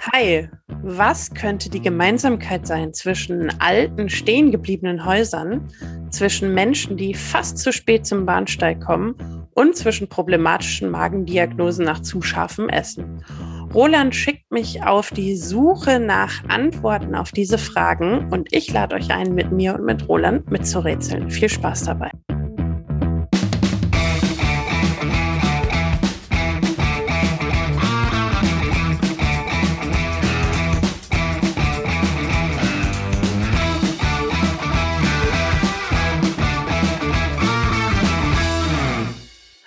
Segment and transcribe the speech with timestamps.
[0.00, 0.48] Hi,
[0.82, 5.68] was könnte die Gemeinsamkeit sein zwischen alten, stehen gebliebenen Häusern,
[6.08, 9.14] zwischen Menschen, die fast zu spät zum Bahnsteig kommen
[9.52, 13.22] und zwischen problematischen Magendiagnosen nach zu scharfem Essen?
[13.74, 19.10] Roland schickt mich auf die Suche nach Antworten auf diese Fragen und ich lade euch
[19.10, 21.30] ein, mit mir und mit Roland mitzurätseln.
[21.30, 22.10] Viel Spaß dabei.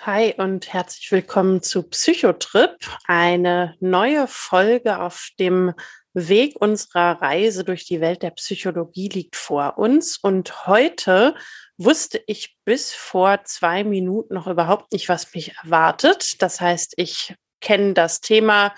[0.06, 2.76] Hi und herzlich willkommen zu Psychotrip,
[3.06, 5.72] eine neue Folge auf dem
[6.12, 10.18] Weg unserer Reise durch die Welt der Psychologie liegt vor uns.
[10.18, 11.34] Und heute
[11.78, 16.42] wusste ich bis vor zwei Minuten noch überhaupt nicht, was mich erwartet.
[16.42, 18.74] Das heißt, ich kenne das Thema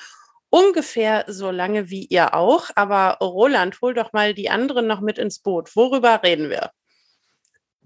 [0.49, 2.71] ungefähr so lange wie ihr auch.
[2.77, 5.75] Aber Roland, hol doch mal die anderen noch mit ins Boot.
[5.75, 6.71] Worüber reden wir?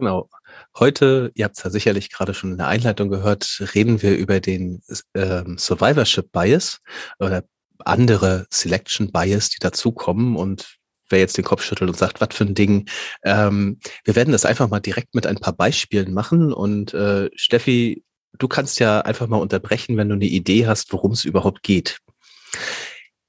[0.01, 0.31] Genau.
[0.79, 4.41] Heute, ihr habt es ja sicherlich gerade schon in der Einleitung gehört, reden wir über
[4.41, 4.81] den
[5.15, 6.81] ähm, Survivorship Bias
[7.19, 7.45] oder
[7.81, 10.79] andere Selection Bias, die dazukommen und
[11.11, 12.89] wer jetzt den Kopf schüttelt und sagt, was für ein Ding.
[13.25, 18.03] Ähm, wir werden das einfach mal direkt mit ein paar Beispielen machen und äh, Steffi,
[18.39, 21.99] du kannst ja einfach mal unterbrechen, wenn du eine Idee hast, worum es überhaupt geht.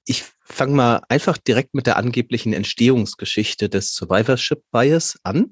[0.06, 5.52] Ich fange mal einfach direkt mit der angeblichen Entstehungsgeschichte des Survivorship Bias an.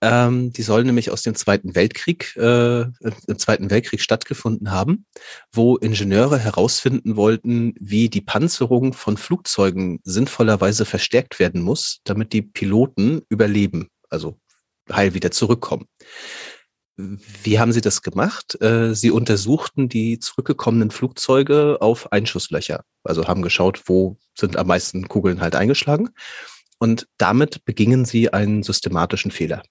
[0.00, 5.06] Ähm, die sollen nämlich aus dem Zweiten Weltkrieg, äh, im Zweiten Weltkrieg stattgefunden haben,
[5.52, 12.42] wo Ingenieure herausfinden wollten, wie die Panzerung von Flugzeugen sinnvollerweise verstärkt werden muss, damit die
[12.42, 14.38] Piloten überleben, also
[14.90, 15.86] heil wieder zurückkommen.
[16.96, 18.60] Wie haben sie das gemacht?
[18.60, 22.82] Äh, sie untersuchten die zurückgekommenen Flugzeuge auf Einschusslöcher.
[23.04, 26.10] Also haben geschaut, wo sind am meisten Kugeln halt eingeschlagen.
[26.78, 29.62] Und damit begingen sie einen systematischen Fehler.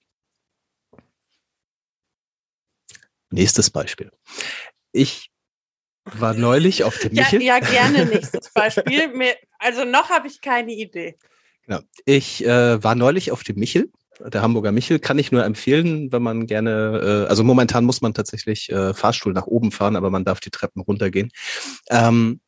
[3.29, 4.11] Nächstes Beispiel.
[4.91, 5.29] Ich
[6.05, 7.41] war neulich auf dem Michel.
[7.41, 9.11] Ja, ja gerne nächstes Beispiel.
[9.59, 11.17] also noch habe ich keine Idee.
[11.65, 11.81] Genau.
[12.05, 13.91] Ich äh, war neulich auf dem Michel.
[14.19, 18.13] Der Hamburger Michel kann ich nur empfehlen, wenn man gerne, äh, also momentan muss man
[18.13, 21.29] tatsächlich äh, Fahrstuhl nach oben fahren, aber man darf die Treppen runtergehen.
[21.89, 22.39] Ähm,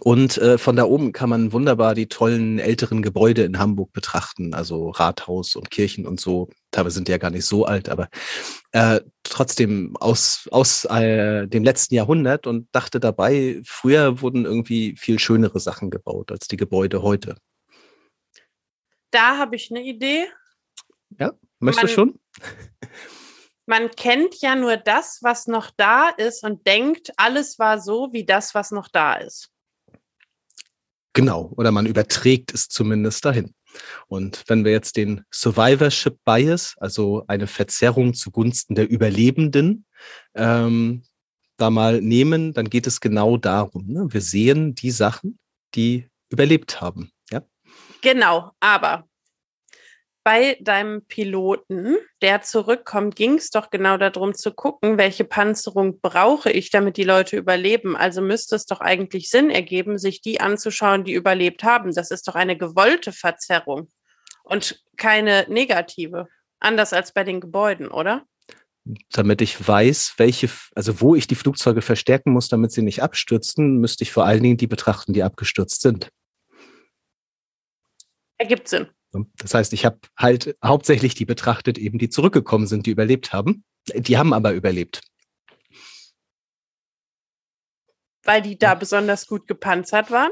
[0.00, 4.54] und äh, von da oben kann man wunderbar die tollen älteren Gebäude in Hamburg betrachten,
[4.54, 6.48] also Rathaus und Kirchen und so.
[6.70, 8.08] Teilweise sind die ja gar nicht so alt, aber
[8.72, 15.18] äh, trotzdem aus, aus äh, dem letzten Jahrhundert und dachte dabei, früher wurden irgendwie viel
[15.18, 17.36] schönere Sachen gebaut als die Gebäude heute.
[19.10, 20.26] Da habe ich eine Idee.
[21.18, 22.20] Ja, möchtest du schon?
[23.66, 28.24] Man kennt ja nur das, was noch da ist und denkt, alles war so wie
[28.24, 29.51] das, was noch da ist.
[31.14, 33.54] Genau, oder man überträgt es zumindest dahin.
[34.08, 39.84] Und wenn wir jetzt den Survivorship Bias, also eine Verzerrung zugunsten der Überlebenden,
[40.34, 41.02] ähm,
[41.56, 43.86] da mal nehmen, dann geht es genau darum.
[43.86, 44.06] Ne?
[44.10, 45.38] Wir sehen die Sachen,
[45.74, 47.12] die überlebt haben.
[47.30, 47.42] Ja?
[48.00, 49.06] Genau, aber
[50.24, 56.50] bei deinem Piloten, der zurückkommt, ging es doch genau darum zu gucken, welche Panzerung brauche
[56.50, 57.96] ich, damit die Leute überleben.
[57.96, 61.92] Also müsste es doch eigentlich Sinn ergeben, sich die anzuschauen, die überlebt haben.
[61.92, 63.88] Das ist doch eine gewollte Verzerrung
[64.44, 66.28] und keine negative.
[66.60, 68.24] Anders als bei den Gebäuden, oder?
[69.10, 73.78] Damit ich weiß, welche, also wo ich die Flugzeuge verstärken muss, damit sie nicht abstürzen,
[73.78, 76.10] müsste ich vor allen Dingen die betrachten, die abgestürzt sind.
[78.38, 78.88] Ergibt Sinn.
[79.36, 83.64] Das heißt, ich habe halt hauptsächlich die betrachtet, eben die zurückgekommen sind, die überlebt haben.
[83.94, 85.02] Die haben aber überlebt.
[88.24, 90.30] Weil die da besonders gut gepanzert waren?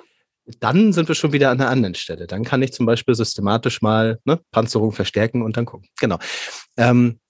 [0.59, 2.27] Dann sind wir schon wieder an einer anderen Stelle.
[2.27, 5.89] Dann kann ich zum Beispiel systematisch mal ne, Panzerung verstärken und dann gucken.
[5.99, 6.19] Genau.
[6.77, 7.21] Ähm,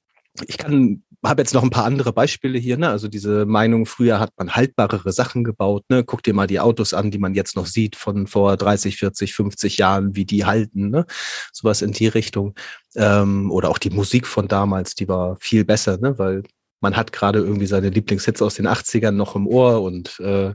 [0.47, 2.76] ich kann habe jetzt noch ein paar andere Beispiele hier.
[2.76, 2.88] Ne?
[2.88, 5.84] Also diese Meinung, früher hat man haltbarere Sachen gebaut.
[5.88, 6.03] Ne?
[6.04, 9.34] Guck dir mal die Autos an, die man jetzt noch sieht von vor 30, 40,
[9.34, 10.91] 50 Jahren, wie die halten.
[10.91, 11.04] Ne?
[11.53, 12.54] Sowas in die Richtung.
[12.97, 16.18] Ähm, oder auch die Musik von damals, die war viel besser, ne?
[16.18, 16.42] weil
[16.80, 20.54] man hat gerade irgendwie seine Lieblingshits aus den 80ern noch im Ohr und äh,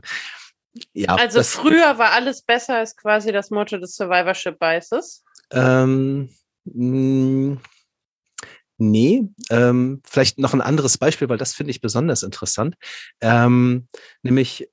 [0.92, 1.14] ja.
[1.14, 5.24] Also früher war alles besser, ist quasi das Motto des Survivorship Biases.
[5.50, 6.28] Ähm,
[6.64, 7.58] mh,
[8.78, 12.76] Nee, ähm, vielleicht noch ein anderes Beispiel, weil das finde ich besonders interessant.
[13.20, 13.88] Ähm,
[14.22, 14.68] nämlich,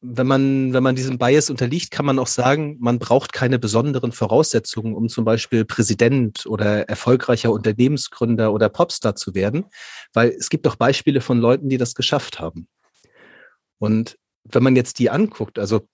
[0.00, 4.12] wenn man, wenn man diesem Bias unterliegt, kann man auch sagen, man braucht keine besonderen
[4.12, 9.66] Voraussetzungen, um zum Beispiel Präsident oder erfolgreicher Unternehmensgründer oder Popstar zu werden,
[10.14, 12.68] weil es gibt auch Beispiele von Leuten, die das geschafft haben.
[13.78, 15.86] Und wenn man jetzt die anguckt, also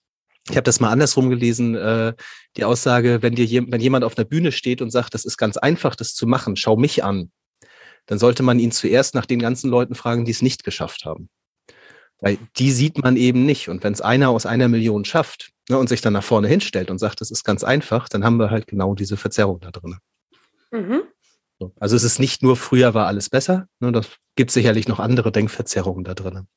[0.49, 2.13] ich habe das mal andersrum gelesen, äh,
[2.55, 5.37] die Aussage, wenn dir je, wenn jemand auf einer Bühne steht und sagt, das ist
[5.37, 7.31] ganz einfach, das zu machen, schau mich an,
[8.05, 11.29] dann sollte man ihn zuerst nach den ganzen Leuten fragen, die es nicht geschafft haben.
[12.19, 13.69] Weil die sieht man eben nicht.
[13.69, 16.89] Und wenn es einer aus einer Million schafft ne, und sich dann nach vorne hinstellt
[16.89, 19.97] und sagt, das ist ganz einfach, dann haben wir halt genau diese Verzerrung da drin.
[20.71, 21.03] Mhm.
[21.79, 25.31] Also es ist nicht nur früher war alles besser, ne, das gibt sicherlich noch andere
[25.31, 26.47] Denkverzerrungen da drin.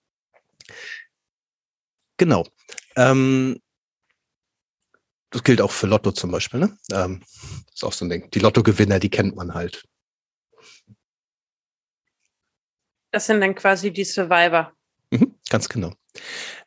[2.16, 2.46] Genau.
[2.96, 3.60] Ähm,
[5.31, 6.61] das gilt auch für Lotto zum Beispiel.
[6.61, 6.77] Ne?
[6.93, 7.23] Ähm,
[7.73, 8.31] ist auch so ein Ding.
[8.31, 9.85] Die Lottogewinner, die kennt man halt.
[13.12, 14.73] Das sind dann quasi die Survivor.
[15.11, 15.93] Mhm, ganz genau.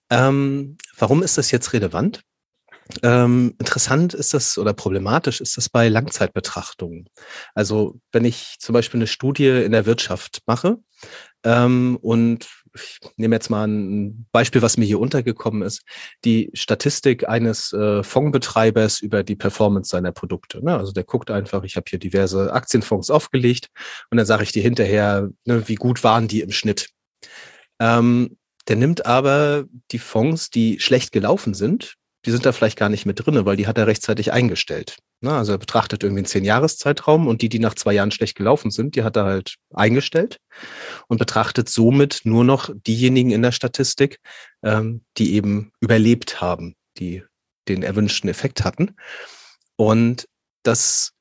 [0.10, 2.21] Ähm, warum ist das jetzt relevant?
[3.01, 7.07] Ähm, interessant ist das oder problematisch ist das bei Langzeitbetrachtungen.
[7.56, 10.77] Also wenn ich zum Beispiel eine Studie in der Wirtschaft mache
[11.45, 15.83] ähm, und ich nehme jetzt mal ein Beispiel, was mir hier untergekommen ist,
[16.25, 20.63] die Statistik eines äh, Fondsbetreibers über die Performance seiner Produkte.
[20.63, 20.77] Ne?
[20.77, 23.69] Also der guckt einfach, ich habe hier diverse Aktienfonds aufgelegt
[24.09, 26.89] und dann sage ich dir hinterher, ne, wie gut waren die im Schnitt.
[27.79, 28.37] Ähm,
[28.67, 33.05] der nimmt aber die Fonds, die schlecht gelaufen sind, die sind da vielleicht gar nicht
[33.05, 34.97] mit drinne, weil die hat er rechtzeitig eingestellt.
[35.21, 38.71] Na, also er betrachtet irgendwie einen Zehn-Jahres-Zeitraum und die, die nach zwei Jahren schlecht gelaufen
[38.71, 40.37] sind, die hat er halt eingestellt
[41.07, 44.19] und betrachtet somit nur noch diejenigen in der Statistik,
[44.63, 47.23] ähm, die eben überlebt haben, die
[47.67, 48.95] den erwünschten Effekt hatten.
[49.75, 50.27] Und
[50.63, 51.11] das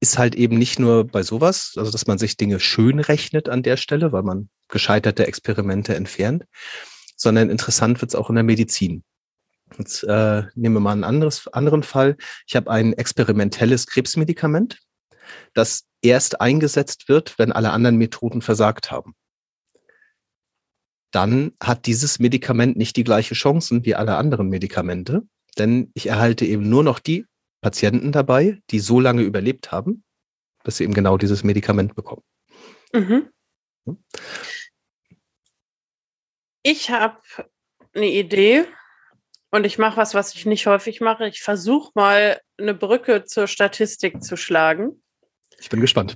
[0.00, 3.62] ist halt eben nicht nur bei sowas, also dass man sich Dinge schön rechnet an
[3.62, 6.44] der Stelle, weil man gescheiterte Experimente entfernt,
[7.16, 9.02] sondern interessant wird es auch in der Medizin.
[9.76, 12.16] Jetzt äh, nehmen wir mal einen anderes, anderen Fall.
[12.46, 14.78] Ich habe ein experimentelles Krebsmedikament,
[15.54, 19.14] das erst eingesetzt wird, wenn alle anderen Methoden versagt haben.
[21.10, 25.22] Dann hat dieses Medikament nicht die gleiche Chancen wie alle anderen Medikamente,
[25.58, 27.26] denn ich erhalte eben nur noch die
[27.60, 30.04] Patienten dabei, die so lange überlebt haben,
[30.64, 32.22] dass sie eben genau dieses Medikament bekommen.
[32.92, 33.30] Mhm.
[36.62, 37.18] Ich habe
[37.94, 38.66] eine Idee,
[39.50, 41.26] und ich mache was, was ich nicht häufig mache.
[41.28, 45.02] Ich versuche mal eine Brücke zur Statistik zu schlagen.
[45.58, 46.14] Ich bin gespannt.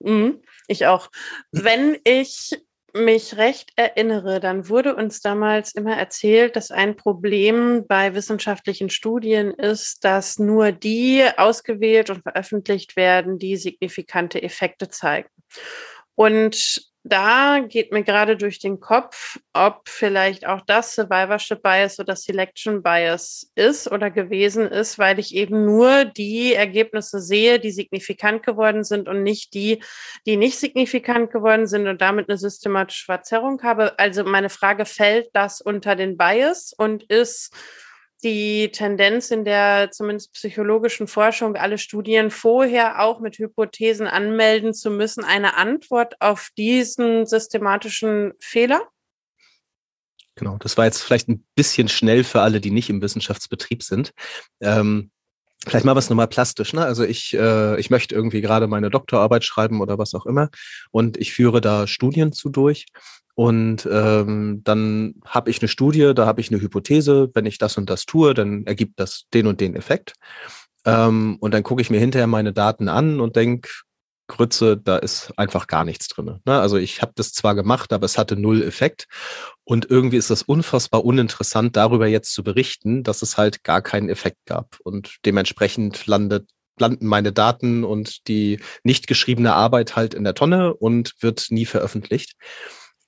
[0.00, 1.10] Mhm, ich auch.
[1.50, 2.50] Wenn ich
[2.94, 9.52] mich recht erinnere, dann wurde uns damals immer erzählt, dass ein Problem bei wissenschaftlichen Studien
[9.52, 15.28] ist, dass nur die ausgewählt und veröffentlicht werden, die signifikante Effekte zeigen.
[16.14, 22.14] Und da geht mir gerade durch den Kopf, ob vielleicht auch das Survivorship Bias oder
[22.14, 28.44] Selection Bias ist oder gewesen ist, weil ich eben nur die Ergebnisse sehe, die signifikant
[28.44, 29.82] geworden sind und nicht die,
[30.26, 33.98] die nicht signifikant geworden sind und damit eine systematische Verzerrung habe.
[33.98, 37.52] Also meine Frage, fällt das unter den Bias und ist
[38.24, 44.90] die Tendenz in der zumindest psychologischen Forschung, alle Studien vorher auch mit Hypothesen anmelden zu
[44.90, 48.88] müssen, eine Antwort auf diesen systematischen Fehler?
[50.34, 54.12] Genau, das war jetzt vielleicht ein bisschen schnell für alle, die nicht im Wissenschaftsbetrieb sind.
[54.60, 55.10] Ähm,
[55.66, 56.72] vielleicht mal was nochmal plastisch.
[56.72, 56.84] Ne?
[56.84, 60.48] Also ich, äh, ich möchte irgendwie gerade meine Doktorarbeit schreiben oder was auch immer
[60.90, 62.86] und ich führe da Studien zu durch
[63.34, 67.78] und ähm, dann habe ich eine Studie, da habe ich eine Hypothese, wenn ich das
[67.78, 70.14] und das tue, dann ergibt das den und den Effekt.
[70.84, 73.70] Ähm, und dann gucke ich mir hinterher meine Daten an und denke,
[74.28, 76.40] Grütze, da ist einfach gar nichts drin.
[76.44, 76.60] Ne?
[76.60, 79.06] Also ich habe das zwar gemacht, aber es hatte null Effekt.
[79.64, 84.08] Und irgendwie ist das unfassbar uninteressant, darüber jetzt zu berichten, dass es halt gar keinen
[84.08, 84.78] Effekt gab.
[84.84, 86.48] Und dementsprechend landet
[86.78, 91.66] landen meine Daten und die nicht geschriebene Arbeit halt in der Tonne und wird nie
[91.66, 92.34] veröffentlicht.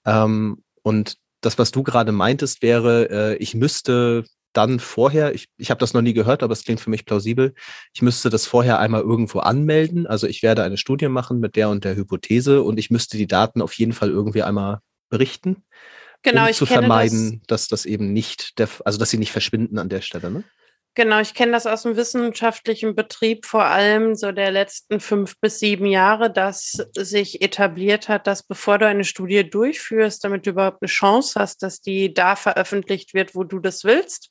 [0.05, 5.71] Ähm, und das, was du gerade meintest, wäre, äh, ich müsste dann vorher, ich, ich
[5.71, 7.55] habe das noch nie gehört, aber es klingt für mich plausibel,
[7.93, 10.07] ich müsste das vorher einmal irgendwo anmelden.
[10.07, 13.27] Also ich werde eine Studie machen mit der und der Hypothese und ich müsste die
[13.27, 14.79] Daten auf jeden Fall irgendwie einmal
[15.11, 15.65] berichten.
[16.23, 17.69] Genau, um ich zu vermeiden, das.
[17.69, 20.31] dass das eben nicht, der, also dass sie nicht verschwinden an der Stelle.
[20.31, 20.45] Ne?
[20.97, 25.59] Genau, ich kenne das aus dem wissenschaftlichen Betrieb vor allem so der letzten fünf bis
[25.59, 30.83] sieben Jahre, dass sich etabliert hat, dass bevor du eine Studie durchführst, damit du überhaupt
[30.83, 34.31] eine Chance hast, dass die da veröffentlicht wird, wo du das willst,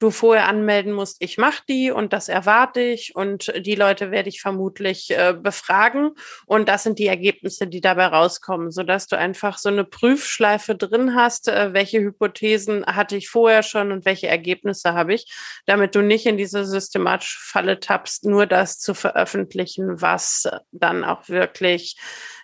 [0.00, 4.28] du vorher anmelden musst, ich mache die und das erwarte ich und die Leute werde
[4.28, 6.10] ich vermutlich äh, befragen.
[6.44, 11.14] Und das sind die Ergebnisse, die dabei rauskommen, sodass du einfach so eine Prüfschleife drin
[11.14, 15.32] hast, äh, welche Hypothesen hatte ich vorher schon und welche Ergebnisse habe ich,
[15.64, 21.28] damit du nicht in diese systematische Falle tappst, nur das zu veröffentlichen, was dann auch
[21.28, 21.96] wirklich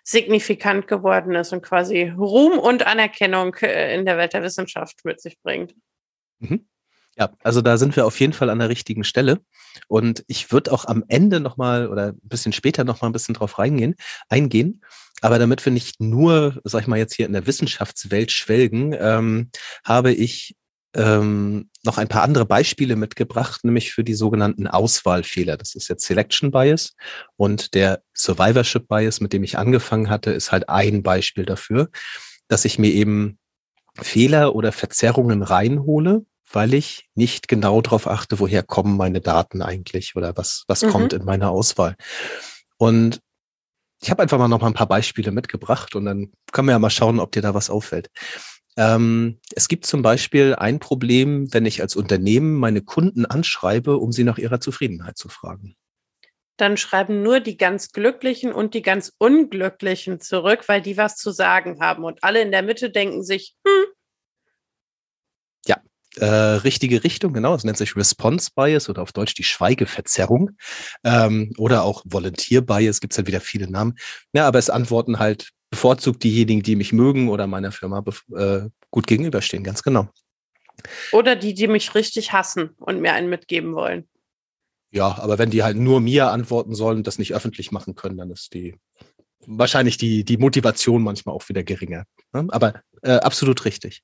[0.04, 5.20] signifikant geworden ist und quasi Ruhm und Anerkennung äh, in der Welt der Wissenschaft mit
[5.20, 5.74] sich bringt.
[6.38, 6.66] Mhm.
[7.18, 9.40] Ja, also da sind wir auf jeden Fall an der richtigen Stelle.
[9.88, 13.58] Und ich würde auch am Ende nochmal oder ein bisschen später nochmal ein bisschen drauf
[13.58, 13.96] reingehen,
[14.28, 14.82] eingehen.
[15.20, 19.50] Aber damit wir nicht nur, sag ich mal, jetzt hier in der Wissenschaftswelt schwelgen, ähm,
[19.84, 20.54] habe ich
[20.94, 25.56] ähm, noch ein paar andere Beispiele mitgebracht, nämlich für die sogenannten Auswahlfehler.
[25.56, 26.94] Das ist jetzt Selection Bias
[27.36, 31.88] und der Survivorship Bias, mit dem ich angefangen hatte, ist halt ein Beispiel dafür,
[32.48, 33.38] dass ich mir eben
[34.00, 40.16] Fehler oder Verzerrungen reinhole, weil ich nicht genau darauf achte, woher kommen meine Daten eigentlich
[40.16, 40.90] oder was, was mhm.
[40.90, 41.96] kommt in meiner Auswahl.
[42.78, 43.20] Und
[44.00, 46.78] ich habe einfach mal noch mal ein paar Beispiele mitgebracht und dann können wir ja
[46.78, 48.10] mal schauen, ob dir da was auffällt.
[48.78, 54.12] Ähm, es gibt zum Beispiel ein Problem, wenn ich als Unternehmen meine Kunden anschreibe, um
[54.12, 55.74] sie nach ihrer Zufriedenheit zu fragen.
[56.58, 61.32] Dann schreiben nur die ganz Glücklichen und die ganz Unglücklichen zurück, weil die was zu
[61.32, 62.04] sagen haben.
[62.04, 63.84] Und alle in der Mitte denken sich, hm.
[65.66, 65.78] Ja,
[66.16, 67.56] äh, richtige Richtung, genau.
[67.56, 70.52] Es nennt sich Response Bias oder auf Deutsch die Schweigeverzerrung.
[71.02, 73.96] Ähm, oder auch Volunteer Bias, gibt es halt wieder viele Namen.
[74.32, 78.02] Ja, aber es antworten halt bevorzugt diejenigen, die mich mögen oder meiner Firma
[78.34, 80.08] äh, gut gegenüberstehen, ganz genau.
[81.12, 84.08] Oder die, die mich richtig hassen und mir einen mitgeben wollen.
[84.90, 88.16] Ja, aber wenn die halt nur mir antworten sollen und das nicht öffentlich machen können,
[88.16, 88.76] dann ist die
[89.46, 92.04] wahrscheinlich die, die Motivation manchmal auch wieder geringer.
[92.32, 92.46] Ne?
[92.50, 94.02] Aber äh, absolut richtig.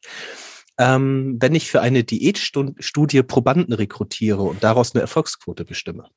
[0.79, 6.09] Ähm, wenn ich für eine Diätstudie Probanden rekrutiere und daraus eine Erfolgsquote bestimme,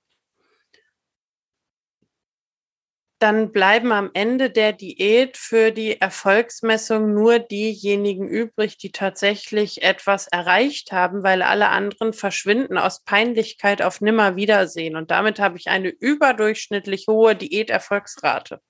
[3.19, 10.27] dann bleiben am Ende der Diät für die Erfolgsmessung nur diejenigen übrig, die tatsächlich etwas
[10.27, 14.95] erreicht haben, weil alle anderen verschwinden aus Peinlichkeit auf Nimmerwiedersehen.
[14.95, 18.61] Und damit habe ich eine überdurchschnittlich hohe Diäterfolgsrate.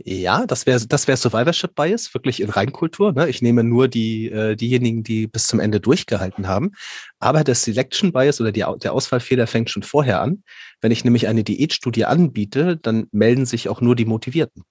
[0.00, 3.12] Ja, das wäre das wäre Survivorship Bias, wirklich in Reinkultur.
[3.12, 3.28] Ne?
[3.28, 6.70] Ich nehme nur die, äh, diejenigen, die bis zum Ende durchgehalten haben.
[7.18, 10.44] Aber der Selection Bias oder die, der Auswahlfehler fängt schon vorher an.
[10.80, 14.62] Wenn ich nämlich eine Diätstudie anbiete, dann melden sich auch nur die Motivierten.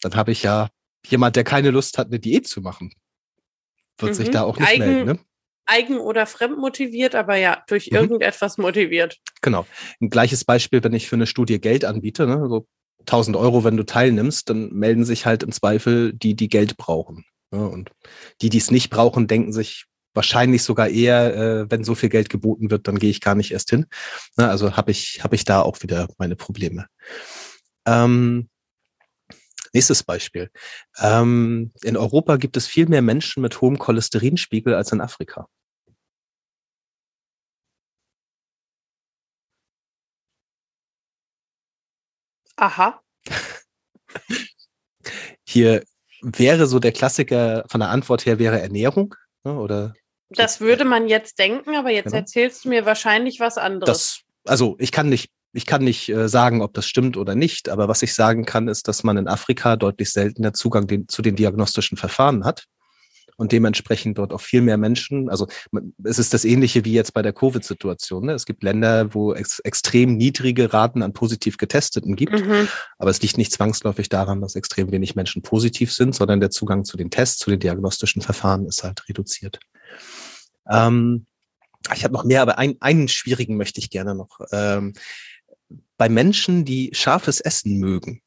[0.00, 0.70] Dann habe ich ja
[1.06, 2.94] jemand, der keine Lust hat, eine Diät zu machen.
[3.98, 4.16] Wird mhm.
[4.16, 5.06] sich da auch nicht Eigen, melden.
[5.06, 5.18] Ne?
[5.66, 7.98] Eigen- oder fremdmotiviert, aber ja, durch mhm.
[7.98, 9.18] irgendetwas motiviert.
[9.42, 9.66] Genau.
[10.00, 12.46] Ein gleiches Beispiel, wenn ich für eine Studie Geld anbiete, ne?
[12.48, 12.66] so
[13.06, 17.24] 1000 Euro, wenn du teilnimmst, dann melden sich halt im Zweifel die, die Geld brauchen.
[17.50, 17.90] Und
[18.40, 22.28] die, die es nicht brauchen, denken sich wahrscheinlich sogar eher, äh, wenn so viel Geld
[22.28, 23.86] geboten wird, dann gehe ich gar nicht erst hin.
[24.36, 26.86] Also habe ich, hab ich da auch wieder meine Probleme.
[27.86, 28.48] Ähm,
[29.72, 30.50] nächstes Beispiel.
[31.00, 35.48] Ähm, in Europa gibt es viel mehr Menschen mit hohem Cholesterinspiegel als in Afrika.
[42.56, 43.00] Aha.
[45.46, 45.82] Hier
[46.22, 49.94] wäre so der Klassiker von der Antwort her wäre Ernährung ne, oder
[50.30, 52.18] das würde man jetzt denken, aber jetzt genau.
[52.18, 53.86] erzählst du mir wahrscheinlich was anderes.
[53.86, 54.20] Das,
[54.50, 57.88] also ich kann nicht, ich kann nicht äh, sagen, ob das stimmt oder nicht, aber
[57.88, 61.36] was ich sagen kann, ist, dass man in Afrika deutlich seltener Zugang den, zu den
[61.36, 62.64] diagnostischen Verfahren hat
[63.36, 65.46] und dementsprechend dort auch viel mehr Menschen, also
[66.04, 68.26] es ist das ähnliche wie jetzt bei der Covid-Situation.
[68.26, 68.32] Ne?
[68.32, 72.68] Es gibt Länder, wo es extrem niedrige Raten an positiv Getesteten gibt, mhm.
[72.98, 76.84] aber es liegt nicht zwangsläufig daran, dass extrem wenig Menschen positiv sind, sondern der Zugang
[76.84, 79.58] zu den Tests, zu den diagnostischen Verfahren ist halt reduziert.
[80.70, 81.26] Ähm,
[81.94, 84.40] ich habe noch mehr, aber ein, einen schwierigen möchte ich gerne noch.
[84.52, 84.94] Ähm,
[85.96, 88.22] bei Menschen, die scharfes Essen mögen,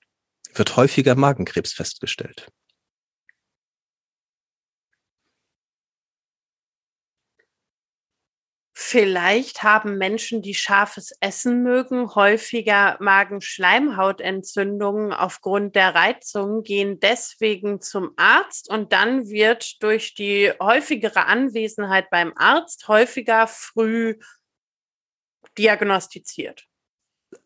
[0.53, 2.49] wird häufiger Magenkrebs festgestellt.
[8.89, 18.13] Vielleicht haben Menschen, die scharfes Essen mögen, häufiger Magenschleimhautentzündungen aufgrund der Reizung, gehen deswegen zum
[18.15, 24.15] Arzt und dann wird durch die häufigere Anwesenheit beim Arzt häufiger früh
[25.57, 26.63] diagnostiziert.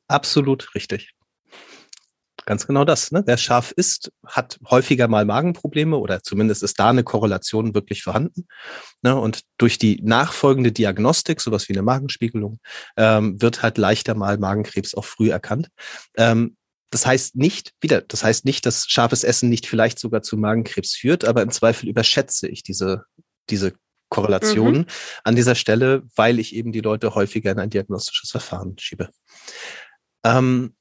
[0.07, 1.15] Absolut richtig.
[2.45, 3.11] Ganz genau das.
[3.11, 3.23] Ne?
[3.25, 8.47] Wer scharf isst, hat häufiger mal Magenprobleme oder zumindest ist da eine Korrelation wirklich vorhanden.
[9.01, 9.15] Ne?
[9.15, 12.59] Und durch die nachfolgende Diagnostik, sowas wie eine Magenspiegelung,
[12.97, 15.69] ähm, wird halt leichter mal Magenkrebs auch früh erkannt.
[16.17, 16.57] Ähm,
[16.89, 20.95] das heißt nicht, wieder, das heißt nicht, dass scharfes Essen nicht vielleicht sogar zu Magenkrebs
[20.95, 23.05] führt, aber im Zweifel überschätze ich diese,
[23.49, 23.73] diese
[24.09, 24.85] Korrelation mhm.
[25.23, 29.09] an dieser Stelle, weil ich eben die Leute häufiger in ein diagnostisches Verfahren schiebe.
[30.25, 30.75] Ähm,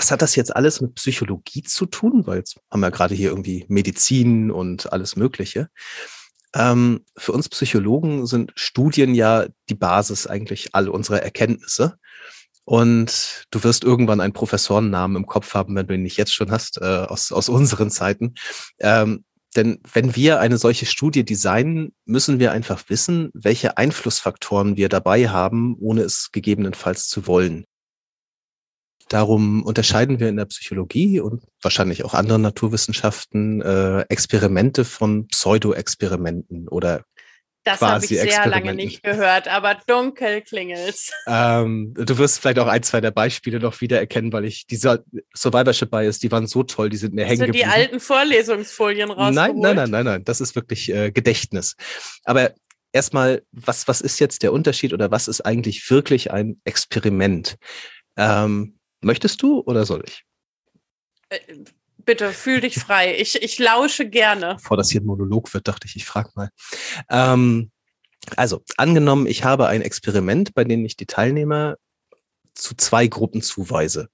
[0.00, 2.26] was hat das jetzt alles mit Psychologie zu tun?
[2.26, 5.68] Weil jetzt haben wir gerade hier irgendwie Medizin und alles Mögliche.
[6.54, 11.98] Ähm, für uns Psychologen sind Studien ja die Basis eigentlich all unserer Erkenntnisse.
[12.64, 16.50] Und du wirst irgendwann einen Professorennamen im Kopf haben, wenn du ihn nicht jetzt schon
[16.50, 18.36] hast, äh, aus, aus unseren Zeiten.
[18.78, 24.88] Ähm, denn wenn wir eine solche Studie designen, müssen wir einfach wissen, welche Einflussfaktoren wir
[24.88, 27.66] dabei haben, ohne es gegebenenfalls zu wollen.
[29.10, 36.68] Darum unterscheiden wir in der Psychologie und wahrscheinlich auch anderen Naturwissenschaften äh, Experimente von Pseudo-Experimenten
[36.68, 37.02] oder
[37.64, 41.10] das habe ich sehr lange nicht gehört, aber dunkel klingelt's.
[41.26, 45.90] Ähm, du wirst vielleicht auch ein, zwei der Beispiele noch wiedererkennen, weil ich diese Survivorship
[45.90, 47.68] Bias, die waren so toll, die sind mir hängen geblieben.
[47.68, 49.34] die alten Vorlesungsfolien raus.
[49.34, 51.74] Nein, nein, nein, nein, nein, das ist wirklich äh, Gedächtnis.
[52.24, 52.52] Aber
[52.92, 57.58] erstmal, was, was ist jetzt der Unterschied oder was ist eigentlich wirklich ein Experiment?
[58.16, 60.24] Ähm, möchtest du oder soll ich?
[61.28, 61.38] Äh,
[62.04, 63.16] Bitte, fühl dich frei.
[63.18, 64.54] Ich, ich lausche gerne.
[64.56, 66.50] Bevor das hier ein Monolog wird, dachte ich, ich frage mal.
[67.08, 67.70] Ähm,
[68.36, 71.76] also, angenommen, ich habe ein Experiment, bei dem ich die Teilnehmer
[72.54, 74.08] zu zwei Gruppen zuweise.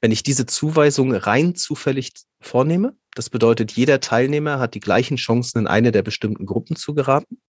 [0.00, 5.58] Wenn ich diese Zuweisung rein zufällig vornehme, das bedeutet, jeder Teilnehmer hat die gleichen Chancen,
[5.60, 7.40] in eine der bestimmten Gruppen zu geraten,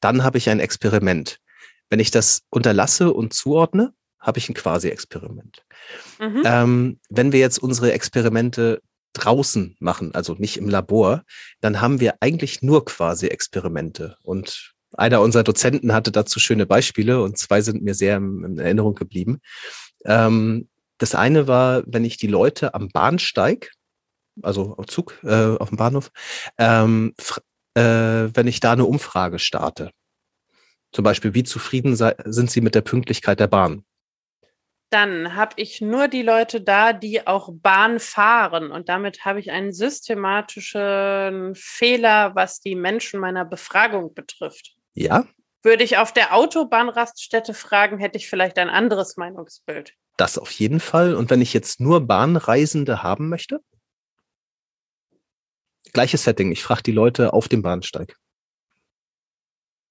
[0.00, 1.38] dann habe ich ein Experiment.
[1.90, 5.64] Wenn ich das unterlasse und zuordne, habe ich ein Quasi-Experiment.
[6.18, 6.42] Mhm.
[6.44, 8.80] Ähm, wenn wir jetzt unsere Experimente
[9.12, 11.24] draußen machen, also nicht im Labor,
[11.60, 14.16] dann haben wir eigentlich nur quasi Experimente.
[14.22, 18.94] Und einer unserer Dozenten hatte dazu schöne Beispiele und zwei sind mir sehr in Erinnerung
[18.94, 19.40] geblieben.
[20.04, 23.72] Ähm, das eine war, wenn ich die Leute am Bahnsteig,
[24.40, 26.10] also auf Zug, äh, auf dem Bahnhof,
[26.58, 27.14] ähm,
[27.74, 29.90] äh, wenn ich da eine Umfrage starte.
[30.92, 33.84] Zum Beispiel, wie zufrieden sind Sie mit der Pünktlichkeit der Bahn?
[34.92, 38.70] Dann habe ich nur die Leute da, die auch Bahn fahren.
[38.70, 44.76] Und damit habe ich einen systematischen Fehler, was die Menschen meiner Befragung betrifft.
[44.94, 45.26] Ja.
[45.62, 49.94] Würde ich auf der Autobahnraststätte fragen, hätte ich vielleicht ein anderes Meinungsbild.
[50.16, 51.14] Das auf jeden Fall.
[51.14, 53.60] Und wenn ich jetzt nur Bahnreisende haben möchte?
[55.92, 56.52] Gleiches Setting.
[56.52, 58.16] Ich frage die Leute auf dem Bahnsteig.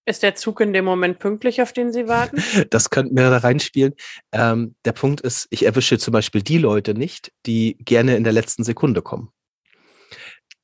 [0.06, 2.42] Ist der Zug in dem Moment pünktlich, auf den Sie warten?
[2.70, 3.94] Das könnten wir da reinspielen.
[4.32, 8.34] Ähm, der Punkt ist, ich erwische zum Beispiel die Leute nicht, die gerne in der
[8.34, 9.32] letzten Sekunde kommen.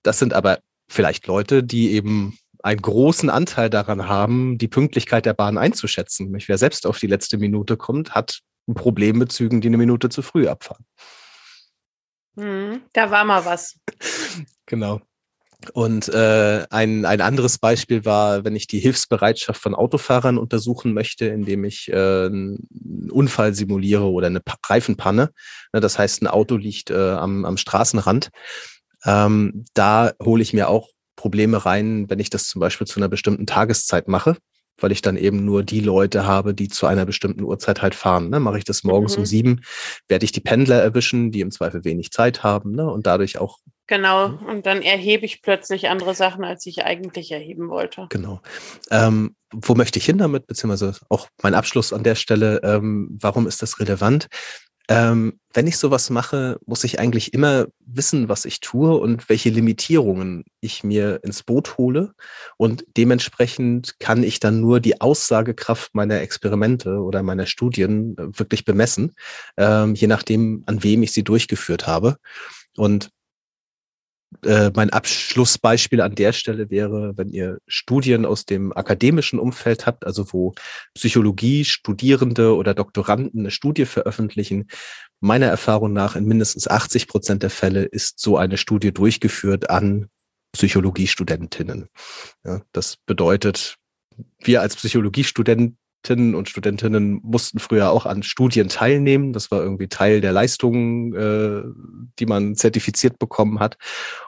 [0.04, 0.60] Das sind aber
[0.90, 6.36] vielleicht Leute, die eben einen großen Anteil daran haben, die Pünktlichkeit der Bahn einzuschätzen.
[6.48, 10.10] Wer selbst auf die letzte Minute kommt, hat ein Problem mit Zügen, die eine Minute
[10.10, 10.86] zu früh abfahren.
[12.38, 13.80] Hm, da war mal was.
[14.70, 15.00] Genau.
[15.74, 21.26] Und äh, ein, ein anderes Beispiel war, wenn ich die Hilfsbereitschaft von Autofahrern untersuchen möchte,
[21.26, 25.32] indem ich äh, einen Unfall simuliere oder eine Reifenpanne.
[25.74, 28.30] Ne, das heißt, ein Auto liegt äh, am, am Straßenrand.
[29.04, 33.10] Ähm, da hole ich mir auch Probleme rein, wenn ich das zum Beispiel zu einer
[33.10, 34.38] bestimmten Tageszeit mache
[34.80, 38.30] weil ich dann eben nur die Leute habe, die zu einer bestimmten Uhrzeit halt fahren.
[38.30, 38.40] Ne?
[38.40, 39.22] Mache ich das morgens mhm.
[39.22, 39.62] um sieben,
[40.08, 42.90] werde ich die Pendler erwischen, die im Zweifel wenig Zeit haben ne?
[42.90, 43.60] und dadurch auch.
[43.88, 44.46] Genau, mhm.
[44.46, 48.08] und dann erhebe ich plötzlich andere Sachen, als ich eigentlich erheben wollte.
[48.10, 48.42] Genau.
[48.92, 53.48] Ähm, wo möchte ich hin damit, beziehungsweise auch mein Abschluss an der Stelle, ähm, warum
[53.48, 54.28] ist das relevant?
[54.90, 59.50] Ähm, wenn ich sowas mache, muss ich eigentlich immer wissen, was ich tue und welche
[59.50, 62.14] Limitierungen ich mir ins Boot hole.
[62.56, 68.64] Und dementsprechend kann ich dann nur die Aussagekraft meiner Experimente oder meiner Studien äh, wirklich
[68.64, 69.14] bemessen,
[69.58, 72.18] ähm, je nachdem, an wem ich sie durchgeführt habe.
[72.78, 73.10] Und
[74.44, 80.06] äh, mein Abschlussbeispiel an der Stelle wäre, wenn ihr Studien aus dem akademischen Umfeld habt,
[80.06, 80.54] also wo
[80.94, 84.68] Psychologie, Studierende oder Doktoranden eine Studie veröffentlichen.
[85.20, 90.10] Meiner Erfahrung nach in mindestens 80 Prozent der Fälle ist so eine Studie durchgeführt an
[90.52, 91.88] Psychologiestudentinnen.
[92.44, 93.78] Ja, das bedeutet,
[94.40, 99.34] wir als Psychologiestudenten Studentinnen und Studentinnen mussten früher auch an Studien teilnehmen.
[99.34, 101.64] Das war irgendwie Teil der Leistungen, äh,
[102.18, 103.78] die man zertifiziert bekommen hat.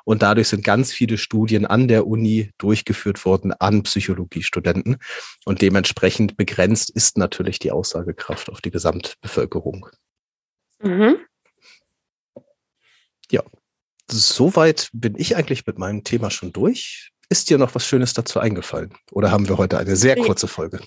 [0.03, 4.97] Und dadurch sind ganz viele Studien an der Uni durchgeführt worden an Psychologiestudenten.
[5.45, 9.87] Und dementsprechend begrenzt ist natürlich die Aussagekraft auf die Gesamtbevölkerung.
[10.81, 11.15] Mhm.
[13.31, 13.43] Ja,
[14.11, 17.11] soweit bin ich eigentlich mit meinem Thema schon durch.
[17.29, 18.91] Ist dir noch was Schönes dazu eingefallen?
[19.11, 20.79] Oder haben wir heute eine sehr kurze Folge?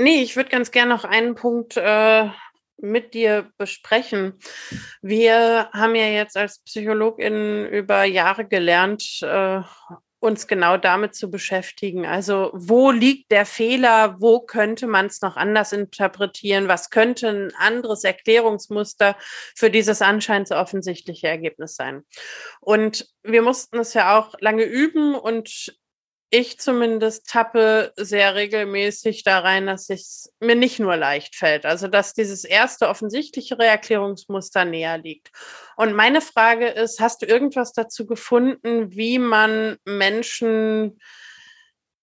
[0.00, 2.28] Nee, ich würde ganz gerne noch einen Punkt äh,
[2.76, 4.38] mit dir besprechen.
[5.02, 9.60] Wir haben ja jetzt als Psychologin über Jahre gelernt, äh,
[10.20, 12.06] uns genau damit zu beschäftigen.
[12.06, 14.20] Also wo liegt der Fehler?
[14.20, 16.68] Wo könnte man es noch anders interpretieren?
[16.68, 19.16] Was könnte ein anderes Erklärungsmuster
[19.56, 22.04] für dieses anscheinend so offensichtliche Ergebnis sein?
[22.60, 25.76] Und wir mussten es ja auch lange üben und
[26.30, 31.64] ich zumindest tappe sehr regelmäßig da rein, dass es mir nicht nur leicht fällt.
[31.64, 35.30] Also, dass dieses erste offensichtlichere Erklärungsmuster näher liegt.
[35.76, 41.00] Und meine Frage ist, hast du irgendwas dazu gefunden, wie man Menschen,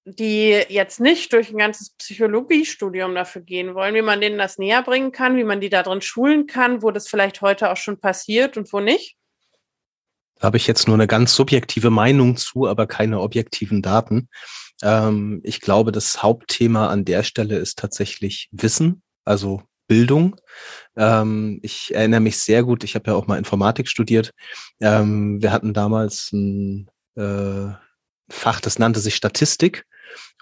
[0.05, 4.81] die jetzt nicht durch ein ganzes Psychologiestudium dafür gehen wollen, wie man denen das näher
[4.81, 8.57] bringen kann, wie man die darin schulen kann, wo das vielleicht heute auch schon passiert
[8.57, 9.17] und wo nicht?
[10.41, 14.29] Habe ich jetzt nur eine ganz subjektive Meinung zu, aber keine objektiven Daten.
[14.81, 20.35] Ähm, ich glaube, das Hauptthema an der Stelle ist tatsächlich Wissen, also Bildung.
[20.97, 24.31] Ähm, ich erinnere mich sehr gut, ich habe ja auch mal Informatik studiert.
[24.81, 27.67] Ähm, wir hatten damals ein äh,
[28.29, 29.85] Fach, das nannte sich Statistik.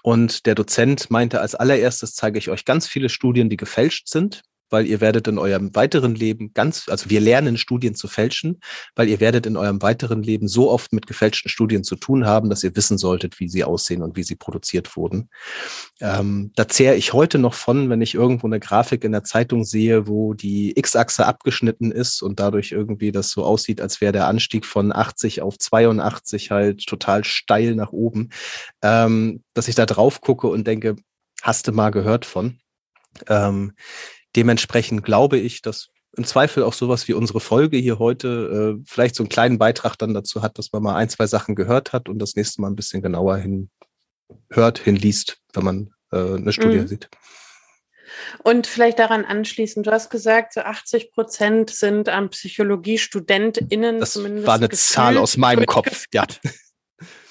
[0.02, 4.42] Und der Dozent meinte, als allererstes zeige ich euch ganz viele Studien, die gefälscht sind
[4.70, 8.60] weil ihr werdet in eurem weiteren Leben ganz, also wir lernen Studien zu fälschen,
[8.94, 12.50] weil ihr werdet in eurem weiteren Leben so oft mit gefälschten Studien zu tun haben,
[12.50, 15.28] dass ihr wissen solltet, wie sie aussehen und wie sie produziert wurden.
[16.00, 19.64] Ähm, da zehre ich heute noch von, wenn ich irgendwo eine Grafik in der Zeitung
[19.64, 24.26] sehe, wo die X-Achse abgeschnitten ist und dadurch irgendwie das so aussieht, als wäre der
[24.26, 28.30] Anstieg von 80 auf 82 halt total steil nach oben,
[28.82, 30.96] ähm, dass ich da drauf gucke und denke,
[31.42, 32.58] hast du mal gehört von?
[33.28, 33.72] Ähm,
[34.36, 39.16] dementsprechend glaube ich, dass im Zweifel auch sowas wie unsere Folge hier heute äh, vielleicht
[39.16, 42.08] so einen kleinen Beitrag dann dazu hat, dass man mal ein, zwei Sachen gehört hat
[42.08, 46.88] und das nächste Mal ein bisschen genauer hinhört, hinliest, wenn man äh, eine Studie mhm.
[46.88, 47.08] sieht.
[48.42, 54.46] Und vielleicht daran anschließend, du hast gesagt, so 80 Prozent sind an PsychologiestudentInnen das zumindest.
[54.46, 56.24] Das war eine Zahl aus meinem Kopf, ja.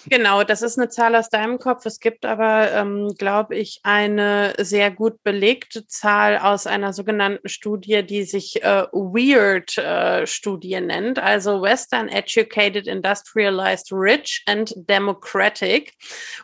[0.08, 1.86] Genau, das ist eine Zahl aus deinem Kopf.
[1.86, 8.04] Es gibt aber, ähm, glaube ich, eine sehr gut belegte Zahl aus einer sogenannten Studie,
[8.04, 15.94] die sich äh, WEIRD-Studie äh, nennt, also Western Educated, Industrialized, Rich and Democratic.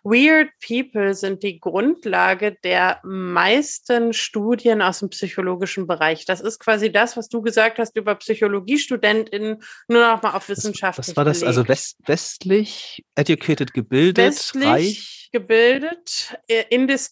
[0.04, 6.26] Weird People sind die Grundlage der meisten Studien aus dem psychologischen Bereich.
[6.26, 10.98] Das ist quasi das, was du gesagt hast über PsychologiestudentInnen, nur noch mal auf Wissenschaft.
[10.98, 15.30] Das war das, also west westlich educated educated, gebildet, Westlich reich.
[15.32, 16.64] gebildet, äh,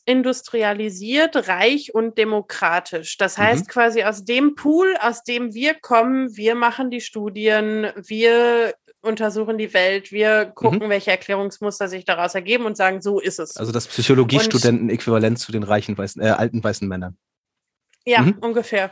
[0.06, 3.18] industrialisiert, reich und demokratisch.
[3.18, 3.72] Das heißt mhm.
[3.72, 9.74] quasi aus dem Pool, aus dem wir kommen, wir machen die Studien, wir untersuchen die
[9.74, 10.90] Welt, wir gucken, mhm.
[10.90, 13.56] welche Erklärungsmuster sich daraus ergeben und sagen, so ist es.
[13.58, 17.18] Also das Psychologiestudenten-Äquivalent zu den reichen weißen, äh, alten weißen Männern.
[18.06, 18.38] Ja, mhm.
[18.40, 18.92] ungefähr.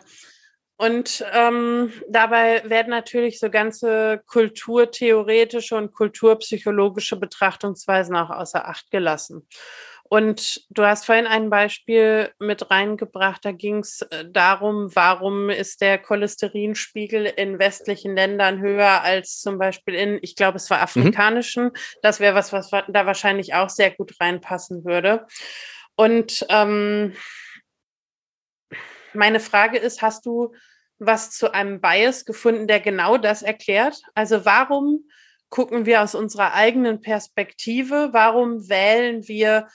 [0.77, 9.47] Und ähm, dabei werden natürlich so ganze kulturtheoretische und kulturpsychologische Betrachtungsweisen auch außer Acht gelassen.
[10.07, 15.81] Und du hast vorhin ein Beispiel mit reingebracht, da ging es äh, darum, warum ist
[15.81, 20.83] der Cholesterinspiegel in westlichen Ländern höher als zum Beispiel in, ich glaube, es war mhm.
[20.83, 21.63] afrikanischen.
[21.65, 21.73] Mhm.
[22.03, 25.25] Das wäre was, was da wahrscheinlich auch sehr gut reinpassen würde.
[25.95, 27.13] Und ähm,
[29.15, 30.53] meine Frage ist, hast du
[30.97, 34.01] was zu einem Bias gefunden, der genau das erklärt?
[34.13, 35.09] Also warum
[35.49, 38.09] gucken wir aus unserer eigenen Perspektive?
[38.11, 39.67] Warum wählen wir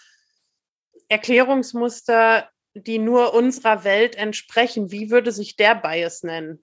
[1.08, 4.90] Erklärungsmuster, die nur unserer Welt entsprechen?
[4.90, 6.62] Wie würde sich der Bias nennen?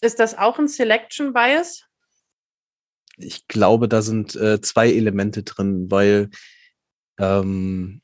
[0.00, 1.84] Ist das auch ein Selection Bias?
[3.16, 6.30] Ich glaube, da sind äh, zwei Elemente drin, weil
[7.18, 8.00] ähm,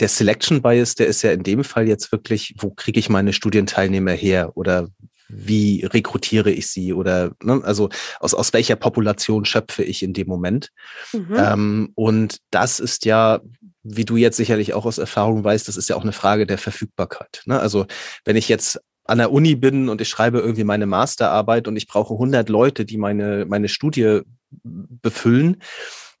[0.00, 3.32] der Selection Bias, der ist ja in dem Fall jetzt wirklich, wo kriege ich meine
[3.32, 4.88] Studienteilnehmer her oder
[5.28, 7.88] wie rekrutiere ich sie oder ne, also
[8.20, 10.70] aus, aus welcher Population schöpfe ich in dem Moment.
[11.12, 11.36] Mhm.
[11.36, 13.40] Ähm, und das ist ja,
[13.82, 16.58] wie du jetzt sicherlich auch aus Erfahrung weißt, das ist ja auch eine Frage der
[16.58, 17.42] Verfügbarkeit.
[17.46, 17.58] Ne?
[17.58, 17.86] Also
[18.24, 21.86] wenn ich jetzt an der Uni bin und ich schreibe irgendwie meine Masterarbeit und ich
[21.86, 24.20] brauche 100 Leute, die meine, meine Studie
[24.62, 25.62] befüllen,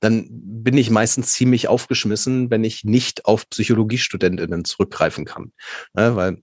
[0.00, 5.52] dann bin ich meistens ziemlich aufgeschmissen, wenn ich nicht auf Psychologiestudentinnen zurückgreifen kann.
[5.94, 6.42] Ne, weil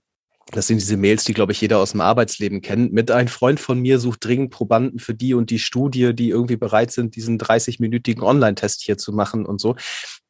[0.52, 2.92] das sind diese Mails, die, glaube ich, jeder aus dem Arbeitsleben kennt.
[2.92, 6.56] Mit ein Freund von mir sucht dringend Probanden für die und die Studie, die irgendwie
[6.56, 9.74] bereit sind, diesen 30-minütigen Online-Test hier zu machen und so.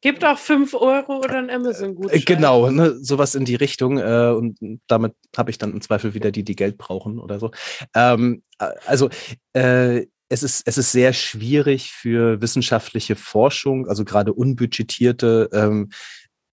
[0.01, 2.19] Gibt auch fünf Euro oder ein Amazon-Gutschein.
[2.19, 3.97] Äh, genau, ne, sowas in die Richtung.
[3.97, 4.57] Äh, und
[4.87, 7.51] damit habe ich dann im Zweifel wieder die, die Geld brauchen oder so.
[7.93, 9.09] Ähm, also
[9.53, 15.89] äh, es ist, es ist sehr schwierig für wissenschaftliche Forschung, also gerade unbudgetierte ähm,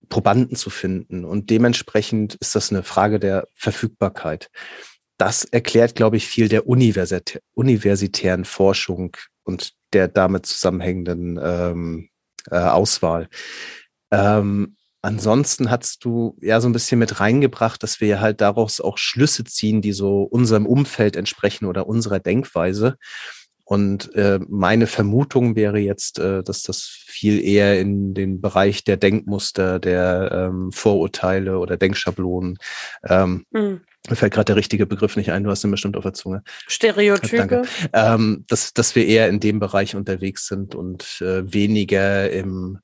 [0.09, 1.25] Probanden zu finden.
[1.25, 4.51] Und dementsprechend ist das eine Frage der Verfügbarkeit.
[5.17, 12.09] Das erklärt, glaube ich, viel der universitä universitären Forschung und der damit zusammenhängenden ähm,
[12.51, 13.29] äh, Auswahl.
[14.11, 18.99] Ähm, ansonsten hast du ja so ein bisschen mit reingebracht, dass wir halt daraus auch
[18.99, 22.97] Schlüsse ziehen, die so unserem Umfeld entsprechen oder unserer Denkweise.
[23.73, 28.99] Und äh, meine Vermutung wäre jetzt, äh, dass das viel eher in den Bereich der
[28.99, 32.59] Denkmuster, der ähm, Vorurteile oder Denkschablonen
[33.05, 33.81] ähm, mhm.
[34.11, 36.43] Mir fällt gerade der richtige Begriff nicht ein, du hast ihn bestimmt auf der Zunge.
[36.67, 37.37] Stereotype.
[37.39, 37.63] Danke.
[37.95, 42.79] Ähm, dass, dass wir eher in dem Bereich unterwegs sind und äh, weniger im,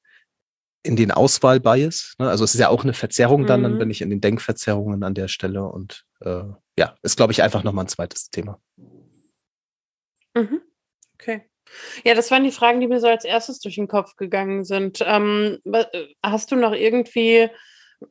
[0.85, 2.14] in den Auswahl-Bias.
[2.18, 2.31] Ne?
[2.31, 3.64] Also es ist ja auch eine Verzerrung dann, mhm.
[3.64, 6.44] dann bin ich in den Denkverzerrungen an der Stelle und äh,
[6.79, 8.59] ja, ist, glaube ich, einfach nochmal ein zweites Thema.
[10.35, 10.62] Mhm.
[12.04, 15.02] Ja, das waren die Fragen, die mir so als erstes durch den Kopf gegangen sind.
[15.04, 15.59] Ähm,
[16.22, 17.48] hast du noch irgendwie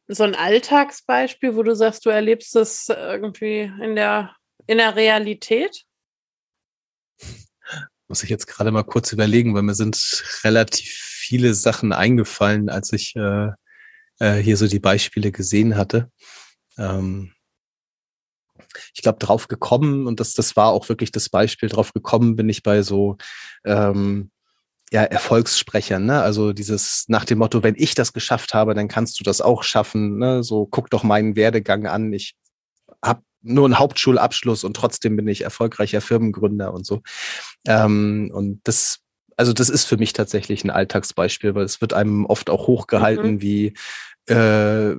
[0.07, 5.83] so ein Alltagsbeispiel, wo du sagst, du erlebst es irgendwie in der, in der Realität?
[8.07, 9.97] Muss ich jetzt gerade mal kurz überlegen, weil mir sind
[10.43, 13.49] relativ viele Sachen eingefallen, als ich äh,
[14.19, 16.11] äh, hier so die Beispiele gesehen hatte.
[16.77, 17.33] Ähm,
[18.93, 22.49] ich glaube, drauf gekommen, und das, das war auch wirklich das Beispiel, drauf gekommen bin
[22.49, 23.17] ich bei so
[23.65, 24.31] ähm,
[24.91, 26.21] ja, Erfolgssprechern, ne?
[26.21, 29.63] Also dieses nach dem Motto, wenn ich das geschafft habe, dann kannst du das auch
[29.63, 30.17] schaffen.
[30.17, 30.43] Ne?
[30.43, 32.13] So guck doch meinen Werdegang an.
[32.13, 32.35] Ich
[33.03, 37.01] habe nur einen Hauptschulabschluss und trotzdem bin ich erfolgreicher Firmengründer und so.
[37.67, 38.99] Ähm, und das,
[39.35, 43.35] also das ist für mich tatsächlich ein Alltagsbeispiel, weil es wird einem oft auch hochgehalten
[43.35, 43.41] mhm.
[43.41, 43.73] wie
[44.27, 44.95] äh,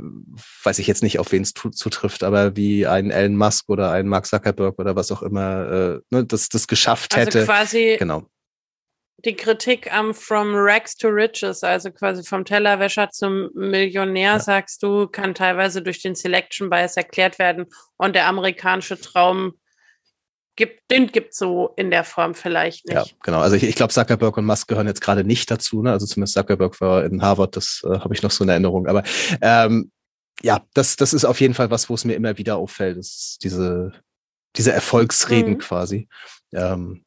[0.64, 4.08] weiß ich jetzt nicht, auf wen es zutrifft, aber wie ein Elon Musk oder ein
[4.08, 7.44] Mark Zuckerberg oder was auch immer, äh, ne, das, das geschafft also hätte.
[7.44, 8.26] Quasi genau
[9.24, 14.40] die Kritik am From Rags to Riches, also quasi vom Tellerwäscher zum Millionär, ja.
[14.40, 17.66] sagst du, kann teilweise durch den Selection Bias erklärt werden.
[17.96, 19.54] Und der amerikanische Traum
[20.58, 22.96] gibt, den gibt so in der Form vielleicht nicht.
[22.96, 23.38] Ja, genau.
[23.38, 25.82] Also ich, ich glaube, Zuckerberg und Musk gehören jetzt gerade nicht dazu.
[25.82, 25.92] Ne?
[25.92, 28.88] Also zumindest Zuckerberg war in Harvard, das äh, habe ich noch so in Erinnerung.
[28.88, 29.04] Aber
[29.40, 29.92] ähm,
[30.42, 32.98] ja, das, das ist auf jeden Fall was, wo es mir immer wieder auffällt.
[32.98, 33.92] Ist diese,
[34.56, 35.58] diese Erfolgsreden mhm.
[35.58, 36.08] quasi.
[36.52, 37.04] Ähm,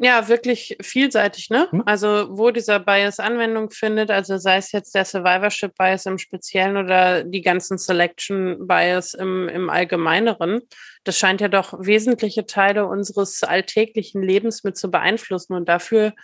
[0.00, 1.66] Ja, wirklich vielseitig, ne?
[1.70, 1.82] Hm?
[1.84, 6.76] Also, wo dieser Bias Anwendung findet, also sei es jetzt der Survivorship Bias im Speziellen
[6.76, 10.60] oder die ganzen Selection Bias im, im Allgemeineren,
[11.02, 15.54] das scheint ja doch wesentliche Teile unseres alltäglichen Lebens mit zu beeinflussen.
[15.54, 16.14] Und dafür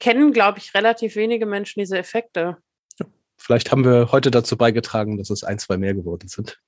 [0.00, 2.56] kennen, glaube ich, relativ wenige Menschen diese Effekte.
[3.36, 6.60] Vielleicht haben wir heute dazu beigetragen, dass es ein, zwei mehr geworden sind.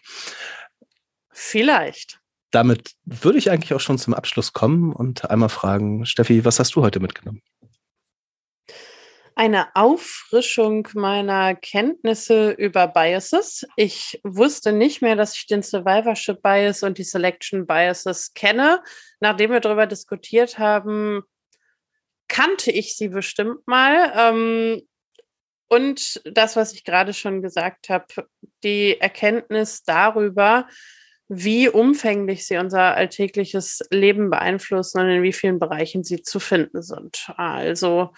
[1.31, 2.21] Vielleicht
[2.55, 6.75] damit würde ich eigentlich auch schon zum Abschluss kommen und einmal fragen, Steffi, was hast
[6.77, 7.43] du heute mitgenommen?
[9.37, 13.67] Eine Auffrischung meiner Kenntnisse über Biases.
[13.75, 18.81] Ich wusste nicht mehr, dass ich den Survivorship Bias und die Selection Biases kenne.
[19.19, 21.23] Nachdem wir darüber diskutiert haben,
[22.29, 24.13] kannte ich sie bestimmt mal.
[24.15, 24.83] Ähm,
[25.69, 28.07] und das, was ich gerade schon gesagt habe,
[28.63, 30.69] die Erkenntnis darüber,
[31.29, 36.83] wie umfänglich sie unser alltägliches Leben beeinflussen und in wie vielen Bereichen sie zu finden
[36.83, 37.33] sind.
[37.37, 38.13] Also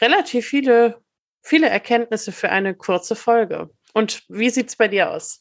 [0.00, 0.98] relativ viele,
[1.42, 3.70] viele Erkenntnisse für eine kurze Folge.
[3.94, 5.40] Und wie sieht es bei dir aus?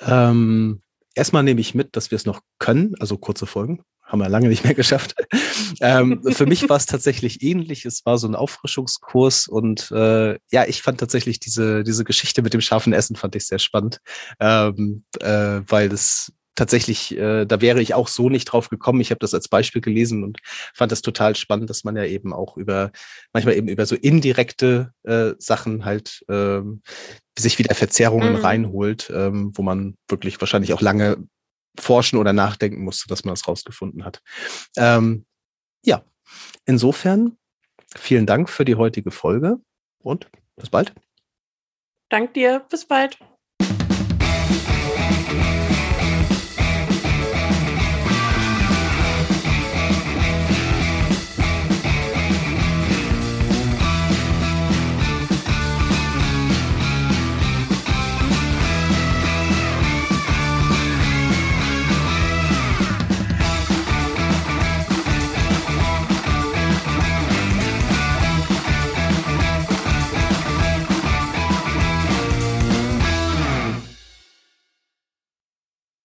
[0.00, 0.82] Ähm,
[1.14, 3.82] erstmal nehme ich mit, dass wir es noch können, also kurze Folgen.
[4.02, 5.14] Haben wir lange nicht mehr geschafft.
[5.80, 7.86] ähm, für mich war es tatsächlich ähnlich.
[7.86, 12.52] Es war so ein Auffrischungskurs und äh, ja, ich fand tatsächlich diese, diese Geschichte mit
[12.52, 14.00] dem scharfen Essen fand ich sehr spannend,
[14.38, 19.00] ähm, äh, weil es tatsächlich, äh, da wäre ich auch so nicht drauf gekommen.
[19.00, 20.38] Ich habe das als Beispiel gelesen und
[20.74, 22.90] fand das total spannend, dass man ja eben auch über,
[23.32, 26.82] manchmal eben über so indirekte äh, Sachen halt ähm,
[27.38, 28.40] sich wieder Verzerrungen mhm.
[28.40, 31.16] reinholt, ähm, wo man wirklich wahrscheinlich auch lange
[31.78, 34.20] forschen oder nachdenken musste, dass man das rausgefunden hat.
[34.76, 35.24] Ähm,
[35.84, 36.04] ja,
[36.66, 37.38] insofern
[37.96, 39.58] vielen Dank für die heutige Folge
[39.98, 40.92] und bis bald.
[42.10, 43.18] Dank dir, bis bald.